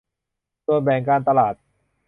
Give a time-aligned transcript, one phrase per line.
[0.65, 1.55] ส่วนแบ่งการตลาด